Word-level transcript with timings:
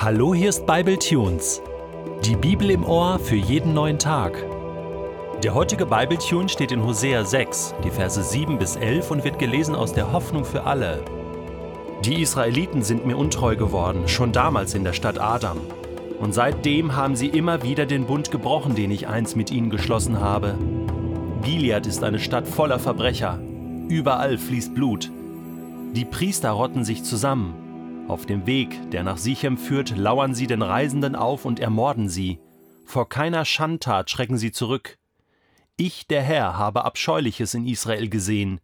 Hallo, 0.00 0.32
hier 0.32 0.50
ist 0.50 0.64
Bible 0.64 0.96
Tunes. 0.96 1.60
Die 2.24 2.36
Bibel 2.36 2.70
im 2.70 2.84
Ohr 2.84 3.18
für 3.18 3.34
jeden 3.34 3.74
neuen 3.74 3.98
Tag. 3.98 4.44
Der 5.42 5.54
heutige 5.54 5.86
Bible 5.86 6.18
Tune 6.18 6.48
steht 6.48 6.70
in 6.70 6.84
Hosea 6.84 7.24
6, 7.24 7.74
die 7.82 7.90
Verse 7.90 8.22
7 8.22 8.60
bis 8.60 8.76
11 8.76 9.10
und 9.10 9.24
wird 9.24 9.40
gelesen 9.40 9.74
aus 9.74 9.92
der 9.92 10.12
Hoffnung 10.12 10.44
für 10.44 10.62
alle. 10.62 11.02
Die 12.04 12.22
Israeliten 12.22 12.82
sind 12.82 13.06
mir 13.06 13.16
untreu 13.16 13.56
geworden, 13.56 14.06
schon 14.06 14.30
damals 14.30 14.72
in 14.74 14.84
der 14.84 14.92
Stadt 14.92 15.20
Adam. 15.20 15.58
Und 16.20 16.32
seitdem 16.32 16.94
haben 16.94 17.16
sie 17.16 17.26
immer 17.26 17.64
wieder 17.64 17.84
den 17.84 18.06
Bund 18.06 18.30
gebrochen, 18.30 18.76
den 18.76 18.92
ich 18.92 19.08
einst 19.08 19.34
mit 19.34 19.50
ihnen 19.50 19.68
geschlossen 19.68 20.20
habe. 20.20 20.54
Gilead 21.42 21.88
ist 21.88 22.04
eine 22.04 22.20
Stadt 22.20 22.46
voller 22.46 22.78
Verbrecher. 22.78 23.40
Überall 23.88 24.38
fließt 24.38 24.76
Blut. 24.76 25.10
Die 25.94 26.04
Priester 26.04 26.50
rotten 26.50 26.84
sich 26.84 27.02
zusammen. 27.02 27.67
Auf 28.08 28.24
dem 28.24 28.46
Weg, 28.46 28.90
der 28.90 29.02
nach 29.02 29.18
Sichem 29.18 29.58
führt, 29.58 29.94
lauern 29.94 30.34
sie 30.34 30.46
den 30.46 30.62
Reisenden 30.62 31.14
auf 31.14 31.44
und 31.44 31.60
ermorden 31.60 32.08
sie. 32.08 32.38
Vor 32.86 33.06
keiner 33.06 33.44
Schandtat 33.44 34.08
schrecken 34.08 34.38
sie 34.38 34.50
zurück. 34.50 34.96
Ich, 35.76 36.06
der 36.06 36.22
Herr, 36.22 36.56
habe 36.56 36.86
Abscheuliches 36.86 37.52
in 37.52 37.66
Israel 37.66 38.08
gesehen. 38.08 38.62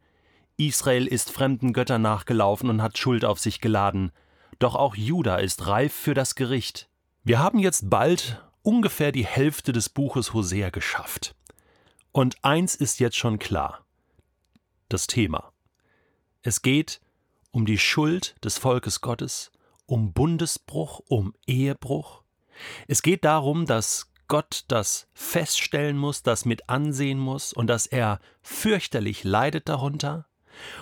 Israel 0.56 1.06
ist 1.06 1.30
fremden 1.30 1.74
Göttern 1.74 2.00
nachgelaufen 2.00 2.70
und 2.70 2.80
hat 2.80 2.96
Schuld 2.96 3.26
auf 3.26 3.38
sich 3.38 3.60
geladen. 3.60 4.12
Doch 4.60 4.74
auch 4.74 4.96
Juda 4.96 5.36
ist 5.36 5.66
reif 5.66 5.92
für 5.92 6.14
das 6.14 6.36
Gericht. 6.36 6.88
Wir 7.22 7.38
haben 7.38 7.58
jetzt 7.58 7.90
bald 7.90 8.42
ungefähr 8.62 9.12
die 9.12 9.26
Hälfte 9.26 9.74
des 9.74 9.90
Buches 9.90 10.32
Hosea 10.32 10.70
geschafft. 10.70 11.36
Und 12.12 12.42
eins 12.42 12.74
ist 12.74 12.98
jetzt 12.98 13.16
schon 13.16 13.38
klar. 13.38 13.84
Das 14.88 15.06
Thema. 15.06 15.52
Es 16.40 16.62
geht 16.62 17.02
um 17.54 17.66
die 17.66 17.78
Schuld 17.78 18.34
des 18.42 18.58
Volkes 18.58 19.00
Gottes, 19.00 19.52
um 19.86 20.12
Bundesbruch, 20.12 21.00
um 21.06 21.34
Ehebruch. 21.47 22.22
Es 22.88 23.00
geht 23.00 23.24
darum, 23.24 23.64
dass 23.64 24.10
Gott 24.27 24.64
das 24.66 25.06
feststellen 25.14 25.97
muss, 25.97 26.25
das 26.25 26.44
mit 26.44 26.69
ansehen 26.69 27.19
muss 27.19 27.52
und 27.52 27.69
dass 27.69 27.86
er 27.86 28.19
fürchterlich 28.42 29.22
leidet 29.22 29.69
darunter 29.69 30.27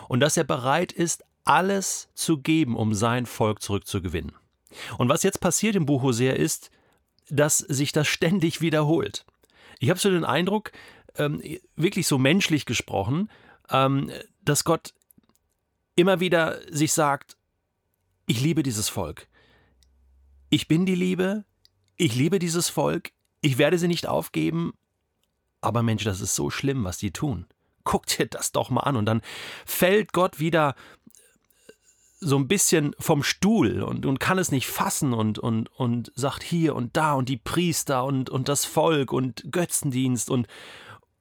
und 0.09 0.21
dass 0.21 0.39
er 0.39 0.45
bereit 0.45 0.93
ist, 0.93 1.25
alles 1.45 2.09
zu 2.15 2.39
geben, 2.39 2.75
um 2.75 2.95
sein 2.95 3.27
Volk 3.27 3.61
zurückzugewinnen. 3.61 4.33
Und 4.97 5.11
was 5.11 5.25
jetzt 5.25 5.41
passiert 5.41 5.77
im 5.77 5.85
Buch 5.85 6.03
Hosea 6.03 6.33
ist, 6.33 6.71
dass 7.29 7.59
sich 7.59 7.93
das 7.93 8.09
ständig 8.09 8.63
wiederholt. 8.63 9.27
Ich 9.79 9.91
habe 9.91 10.01
so 10.01 10.09
den 10.09 10.25
Eindruck, 10.25 10.73
ähm, 11.19 11.43
wirklich 11.77 12.07
so 12.07 12.17
menschlich 12.17 12.65
gesprochen, 12.65 13.29
ähm, 13.69 14.11
dass 14.43 14.65
Gott 14.65 14.95
immer 15.97 16.21
wieder 16.21 16.59
sich 16.71 16.93
sagt, 16.93 17.37
ich 18.27 18.41
liebe 18.41 18.63
dieses 18.63 18.89
Volk. 18.89 19.29
Ich 20.51 20.69
bin 20.69 20.87
die 20.87 20.95
Liebe, 20.95 21.45
ich 21.97 22.15
liebe 22.15 22.39
dieses 22.39 22.69
Volk, 22.69 23.13
ich 23.41 23.59
werde 23.59 23.79
sie 23.79 23.89
nicht 23.89 24.07
aufgeben, 24.07 24.73
aber 25.61 25.83
Mensch, 25.83 26.05
das 26.05 26.21
ist 26.21 26.35
so 26.35 26.51
schlimm, 26.51 26.85
was 26.85 26.99
die 26.99 27.13
tun. 27.13 27.47
Guck 27.85 28.07
dir 28.07 28.27
das 28.27 28.53
doch 28.53 28.71
mal 28.71 28.83
an. 28.83 28.97
Und 28.97 29.07
dann 29.07 29.23
fällt 29.67 30.13
Gott 30.13 30.39
wieder 30.39 30.75
so 32.21 32.37
ein 32.37 32.47
bisschen 32.47 32.95
vom 33.01 33.25
Stuhl 33.25 33.83
und, 33.83 34.07
und 34.07 34.21
kann 34.21 34.39
es 34.39 34.53
nicht 34.53 34.69
fassen 34.69 35.13
und, 35.13 35.41
und, 35.41 35.69
und 35.69 36.13
sagt 36.15 36.45
hier 36.45 36.77
und 36.77 36.97
da 36.97 37.15
und 37.15 37.29
die 37.29 37.37
Priester 37.37 38.05
und, 38.05 38.31
und 38.31 38.49
das 38.49 38.65
Volk 38.65 39.13
und 39.13 39.45
Götzendienst 39.51 40.31
und, 40.31 40.47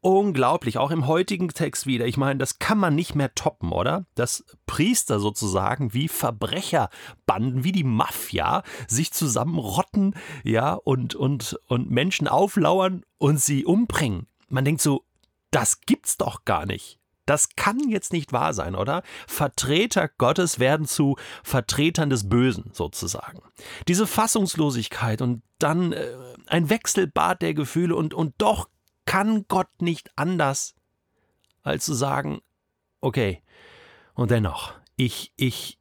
unglaublich, 0.01 0.77
auch 0.77 0.91
im 0.91 1.07
heutigen 1.07 1.49
Text 1.49 1.85
wieder. 1.85 2.05
Ich 2.05 2.17
meine, 2.17 2.39
das 2.39 2.59
kann 2.59 2.77
man 2.77 2.95
nicht 2.95 3.15
mehr 3.15 3.33
toppen, 3.35 3.71
oder? 3.71 4.05
Dass 4.15 4.43
Priester 4.65 5.19
sozusagen 5.19 5.93
wie 5.93 6.07
Verbrecherbanden, 6.07 7.63
wie 7.63 7.71
die 7.71 7.83
Mafia 7.83 8.63
sich 8.87 9.13
zusammenrotten, 9.13 10.15
ja, 10.43 10.73
und, 10.73 11.15
und, 11.15 11.59
und 11.67 11.89
Menschen 11.89 12.27
auflauern 12.27 13.03
und 13.17 13.39
sie 13.39 13.63
umbringen. 13.63 14.27
Man 14.49 14.65
denkt 14.65 14.81
so, 14.81 15.05
das 15.51 15.81
gibt's 15.81 16.17
doch 16.17 16.45
gar 16.45 16.65
nicht. 16.65 16.97
Das 17.27 17.49
kann 17.55 17.79
jetzt 17.87 18.11
nicht 18.11 18.33
wahr 18.33 18.53
sein, 18.53 18.75
oder? 18.75 19.03
Vertreter 19.27 20.09
Gottes 20.09 20.59
werden 20.59 20.87
zu 20.87 21.17
Vertretern 21.43 22.09
des 22.09 22.27
Bösen 22.27 22.71
sozusagen. 22.73 23.39
Diese 23.87 24.07
Fassungslosigkeit 24.07 25.21
und 25.21 25.43
dann 25.59 25.93
äh, 25.93 26.07
ein 26.47 26.69
Wechselbad 26.69 27.41
der 27.41 27.53
Gefühle 27.53 27.95
und, 27.95 28.13
und 28.15 28.33
doch 28.39 28.67
kann 29.11 29.43
Gott 29.49 29.81
nicht 29.81 30.09
anders, 30.15 30.73
als 31.63 31.83
zu 31.83 31.93
sagen, 31.93 32.39
okay, 33.01 33.41
und 34.13 34.31
dennoch, 34.31 34.73
ich, 34.95 35.33
ich, 35.35 35.77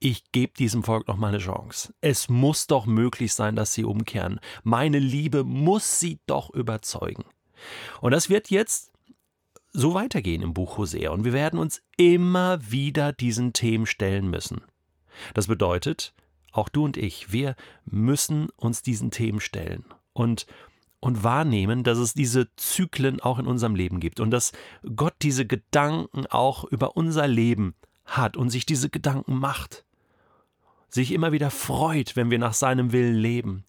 ich 0.00 0.32
gebe 0.32 0.52
diesem 0.54 0.82
Volk 0.82 1.06
noch 1.06 1.16
mal 1.16 1.28
eine 1.28 1.38
Chance. 1.38 1.94
Es 2.00 2.28
muss 2.28 2.66
doch 2.66 2.84
möglich 2.84 3.34
sein, 3.34 3.54
dass 3.54 3.72
sie 3.72 3.84
umkehren. 3.84 4.40
Meine 4.64 4.98
Liebe 4.98 5.44
muss 5.44 6.00
sie 6.00 6.18
doch 6.26 6.50
überzeugen. 6.50 7.24
Und 8.00 8.10
das 8.10 8.30
wird 8.30 8.50
jetzt 8.50 8.90
so 9.72 9.94
weitergehen 9.94 10.42
im 10.42 10.52
Buch 10.52 10.76
Hosea 10.76 11.12
und 11.12 11.22
wir 11.22 11.32
werden 11.32 11.60
uns 11.60 11.82
immer 11.96 12.58
wieder 12.68 13.12
diesen 13.12 13.52
Themen 13.52 13.86
stellen 13.86 14.28
müssen. 14.28 14.62
Das 15.34 15.46
bedeutet, 15.46 16.14
auch 16.50 16.68
du 16.68 16.84
und 16.84 16.96
ich, 16.96 17.30
wir 17.30 17.54
müssen 17.84 18.48
uns 18.56 18.82
diesen 18.82 19.12
Themen 19.12 19.38
stellen. 19.38 19.84
Und 20.12 20.46
und 21.00 21.22
wahrnehmen, 21.22 21.84
dass 21.84 21.98
es 21.98 22.14
diese 22.14 22.48
Zyklen 22.56 23.20
auch 23.20 23.38
in 23.38 23.46
unserem 23.46 23.74
Leben 23.74 24.00
gibt 24.00 24.20
und 24.20 24.30
dass 24.30 24.52
Gott 24.94 25.14
diese 25.22 25.46
Gedanken 25.46 26.26
auch 26.26 26.64
über 26.64 26.96
unser 26.96 27.26
Leben 27.26 27.74
hat 28.04 28.36
und 28.36 28.50
sich 28.50 28.66
diese 28.66 28.88
Gedanken 28.88 29.36
macht. 29.36 29.84
Sich 30.88 31.12
immer 31.12 31.32
wieder 31.32 31.50
freut, 31.50 32.16
wenn 32.16 32.30
wir 32.30 32.38
nach 32.38 32.54
seinem 32.54 32.92
Willen 32.92 33.16
leben. 33.16 33.64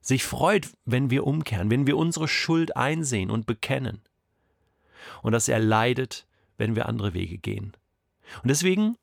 Sich 0.00 0.24
freut, 0.24 0.68
wenn 0.84 1.10
wir 1.10 1.26
umkehren, 1.26 1.70
wenn 1.70 1.86
wir 1.86 1.96
unsere 1.96 2.28
Schuld 2.28 2.76
einsehen 2.76 3.30
und 3.30 3.46
bekennen. 3.46 4.00
Und 5.22 5.32
dass 5.32 5.48
er 5.48 5.58
leidet, 5.58 6.26
wenn 6.56 6.76
wir 6.76 6.86
andere 6.86 7.12
Wege 7.12 7.38
gehen. 7.38 7.72
Und 8.42 8.48
deswegen 8.48 8.96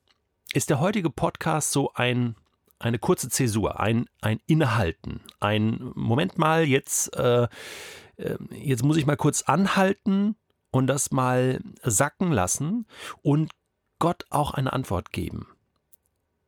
ist 0.53 0.69
der 0.69 0.79
heutige 0.79 1.09
Podcast 1.09 1.71
so 1.71 1.93
ein 1.93 2.35
eine 2.83 2.99
kurze 2.99 3.29
Zäsur, 3.29 3.79
ein, 3.79 4.07
ein 4.21 4.39
Innehalten, 4.45 5.21
ein 5.39 5.91
Moment 5.95 6.37
mal, 6.37 6.65
jetzt, 6.65 7.15
äh, 7.15 7.47
äh, 8.17 8.37
jetzt 8.51 8.83
muss 8.83 8.97
ich 8.97 9.05
mal 9.05 9.15
kurz 9.15 9.43
anhalten 9.43 10.35
und 10.69 10.87
das 10.87 11.11
mal 11.11 11.61
sacken 11.81 12.31
lassen 12.31 12.85
und 13.21 13.51
Gott 13.99 14.25
auch 14.29 14.53
eine 14.53 14.73
Antwort 14.73 15.11
geben. 15.11 15.47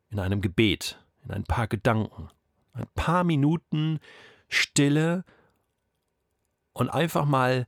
In 0.09 0.19
einem 0.19 0.41
Gebet, 0.41 0.99
in 1.23 1.31
ein 1.31 1.45
paar 1.45 1.67
Gedanken, 1.67 2.29
ein 2.73 2.87
paar 2.95 3.23
Minuten 3.23 3.99
Stille 4.49 5.23
und 6.73 6.89
einfach 6.89 7.25
mal 7.25 7.65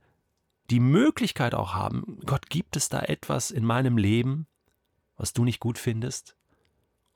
die 0.70 0.80
Möglichkeit 0.80 1.54
auch 1.54 1.74
haben, 1.74 2.20
Gott, 2.26 2.50
gibt 2.50 2.76
es 2.76 2.90
da 2.90 3.00
etwas 3.00 3.50
in 3.50 3.64
meinem 3.64 3.96
Leben, 3.96 4.46
was 5.16 5.32
du 5.32 5.44
nicht 5.44 5.58
gut 5.58 5.78
findest? 5.78 6.37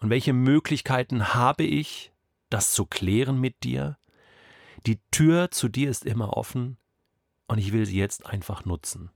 Und 0.02 0.10
welche 0.10 0.32
Möglichkeiten 0.32 1.32
habe 1.32 1.62
ich, 1.62 2.12
das 2.50 2.72
zu 2.72 2.86
klären 2.86 3.40
mit 3.40 3.62
dir? 3.62 3.98
Die 4.84 4.98
Tür 5.12 5.52
zu 5.52 5.68
dir 5.68 5.88
ist 5.88 6.04
immer 6.04 6.36
offen 6.36 6.76
und 7.46 7.58
ich 7.58 7.72
will 7.72 7.86
sie 7.86 7.98
jetzt 7.98 8.26
einfach 8.26 8.64
nutzen. 8.64 9.10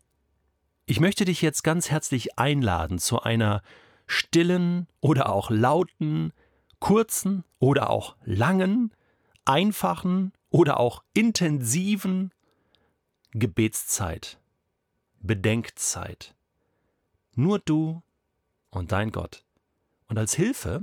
Ich 0.84 1.00
möchte 1.00 1.24
dich 1.24 1.42
jetzt 1.42 1.64
ganz 1.64 1.90
herzlich 1.90 2.38
einladen 2.38 3.00
zu 3.00 3.20
einer 3.20 3.62
stillen 4.06 4.86
oder 5.00 5.32
auch 5.32 5.50
lauten, 5.50 6.32
kurzen 6.78 7.42
oder 7.58 7.90
auch 7.90 8.14
langen, 8.24 8.92
einfachen 9.44 10.32
oder 10.50 10.78
auch 10.78 11.02
intensiven 11.14 12.32
Gebetszeit, 13.32 14.38
Bedenkzeit. 15.18 16.36
Nur 17.34 17.58
du 17.58 18.04
und 18.70 18.92
dein 18.92 19.10
Gott. 19.10 19.45
Und 20.08 20.18
als 20.18 20.34
Hilfe 20.34 20.82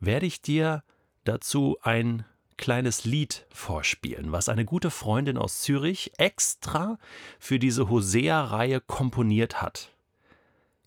werde 0.00 0.26
ich 0.26 0.42
dir 0.42 0.82
dazu 1.24 1.78
ein 1.82 2.24
kleines 2.56 3.04
Lied 3.04 3.46
vorspielen, 3.50 4.30
was 4.30 4.48
eine 4.48 4.64
gute 4.64 4.90
Freundin 4.90 5.36
aus 5.36 5.62
Zürich 5.62 6.12
extra 6.16 6.98
für 7.38 7.58
diese 7.58 7.88
Hosea-Reihe 7.88 8.80
komponiert 8.80 9.60
hat. 9.60 9.92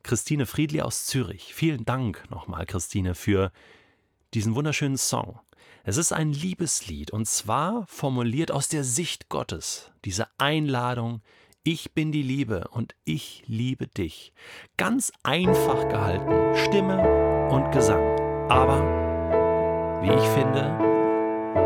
Christine 0.03 0.45
Friedli 0.45 0.81
aus 0.81 1.05
Zürich. 1.05 1.53
Vielen 1.53 1.83
Dank 1.83 2.23
nochmal, 2.29 2.65
Christine, 2.65 3.15
für 3.15 3.51
diesen 4.33 4.55
wunderschönen 4.55 4.97
Song. 4.97 5.39
Es 5.83 5.97
ist 5.97 6.13
ein 6.13 6.31
Liebeslied 6.31 7.11
und 7.11 7.27
zwar 7.27 7.85
formuliert 7.87 8.51
aus 8.51 8.69
der 8.69 8.83
Sicht 8.83 9.29
Gottes, 9.29 9.91
diese 10.03 10.27
Einladung, 10.37 11.21
ich 11.63 11.93
bin 11.93 12.11
die 12.11 12.21
Liebe 12.21 12.67
und 12.69 12.93
ich 13.03 13.43
liebe 13.47 13.87
dich. 13.87 14.33
Ganz 14.77 15.11
einfach 15.23 15.89
gehalten, 15.89 16.55
Stimme, 16.55 17.34
und 17.49 17.71
Gesang. 17.71 18.03
Aber, 18.49 18.81
wie 20.01 20.11
ich 20.11 20.27
finde, 20.29 20.63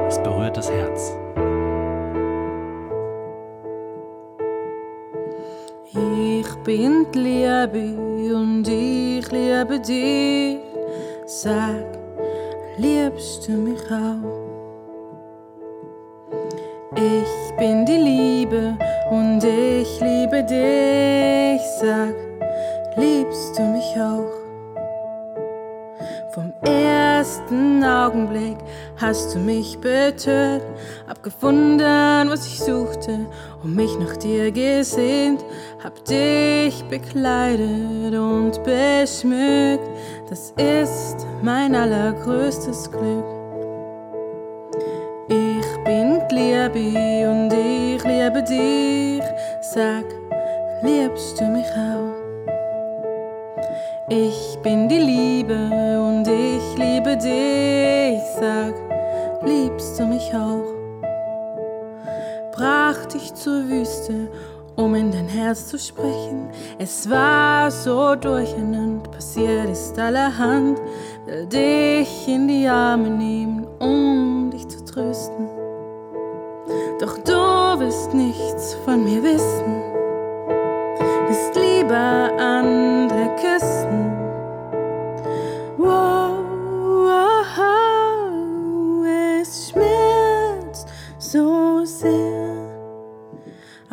es 0.07 0.17
berührt 0.19 0.57
das 0.57 0.71
Herz. 0.71 1.15
Ich 5.91 6.55
bin 6.63 7.07
die 7.13 7.19
Liebe 7.19 8.35
und 8.35 8.67
ich 8.67 9.31
liebe 9.31 9.79
dich. 9.79 10.59
Sag, 11.25 11.85
liebst 12.77 13.47
du 13.47 13.53
mich 13.53 13.81
auch? 13.91 14.49
Ich 16.95 17.55
bin 17.57 17.85
die 17.85 17.97
Liebe 17.97 18.77
und 19.09 19.43
ich 19.43 19.99
liebe 20.01 20.43
dich. 20.43 21.61
Sag, 21.79 22.15
liebst 22.97 23.57
du 23.57 23.63
mich 23.63 23.95
auch? 23.99 24.28
Ersten 27.49 27.83
Augenblick 27.83 28.57
hast 28.97 29.33
du 29.33 29.39
mich 29.39 29.77
betört, 29.79 30.61
hab 31.07 31.23
gefunden, 31.23 32.29
was 32.29 32.45
ich 32.45 32.59
suchte 32.59 33.25
und 33.63 33.75
mich 33.75 33.97
nach 33.97 34.15
dir 34.17 34.51
gesehnt, 34.51 35.43
hab 35.83 36.03
dich 36.05 36.83
bekleidet 36.85 38.13
und 38.13 38.63
beschmückt. 38.63 39.89
Das 40.29 40.53
ist 40.57 41.25
mein 41.41 41.75
allergrößtes 41.75 42.91
Glück. 42.91 43.25
Ich 45.27 45.83
bin 45.85 46.21
Gliebi 46.29 47.25
und 47.25 47.51
ich 47.53 48.03
liebe 48.03 48.43
dich. 48.43 49.23
Sag, 49.61 50.05
liebst 50.83 51.39
du 51.39 51.45
mich 51.45 51.65
auch? 51.71 52.19
Ich 54.11 54.57
bin 54.63 54.89
die 54.89 54.97
Liebe 54.97 55.53
und 55.53 56.08
liebe 56.08 56.08
dich. 57.19 58.21
Sag, 58.39 58.73
liebst 59.45 59.99
du 59.99 60.05
mich 60.05 60.33
auch? 60.33 60.65
Brach 62.51 63.05
dich 63.05 63.33
zur 63.35 63.67
Wüste, 63.69 64.29
um 64.75 64.95
in 64.95 65.11
dein 65.11 65.27
Herz 65.27 65.67
zu 65.67 65.77
sprechen. 65.77 66.49
Es 66.77 67.09
war 67.09 67.69
so 67.71 68.15
durcheinander, 68.15 69.09
passiert 69.09 69.69
ist 69.69 69.97
allerhand. 69.99 70.79
Will 71.25 71.45
dich 71.45 72.27
in 72.27 72.47
die 72.47 72.67
Arme 72.67 73.09
nehmen, 73.09 73.67
um 73.79 74.08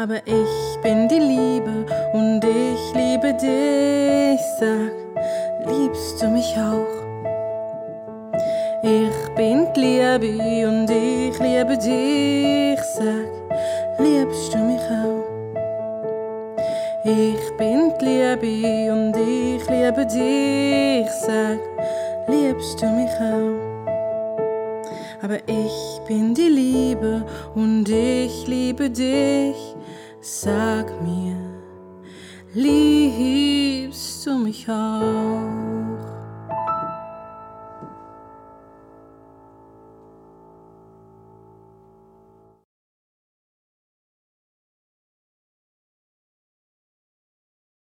Aber 0.09 0.23
ich 0.25 0.81
bin 0.85 1.09
die 1.09 1.19
Liebe 1.19 1.85
und 2.13 2.41
ich 2.45 2.95
liebe 2.95 3.35
dich. 3.35 4.41
Sag, 4.61 4.93
liebst 5.67 6.23
du 6.23 6.29
mich 6.29 6.57
auch? 6.57 6.87
Ich 8.85 9.35
bin 9.35 9.67
die 9.75 9.81
Liebe 9.81 10.69
und 10.69 10.89
ich 10.89 11.37
liebe 11.41 11.77
dich. 11.77 12.81
Sag, 12.95 13.27
liebst 13.99 14.55
du 14.55 14.59
mich 14.59 14.81
auch? 14.93 15.25
Ich 17.03 17.57
bin 17.57 17.93
die 18.01 18.05
Liebe 18.05 18.93
und 18.93 19.17
ich 19.17 19.69
liebe 19.69 20.07
dich. 20.07 21.11
Sag, 21.11 21.59
liebst 22.29 22.81
du 22.81 22.87
mich 22.87 23.11
auch? 23.21 23.76
Aber 25.23 25.39
ich 25.49 26.01
bin 26.07 26.35
die 26.35 26.49
Liebe 26.49 27.25
und 27.55 27.89
ich 27.89 28.47
liebe 28.47 28.91
dich. 28.91 29.57
Sag 30.21 30.87
mir, 31.03 31.37
liebst 32.53 34.27
du 34.27 34.39
mich 34.39 34.69
auch? 34.69 35.76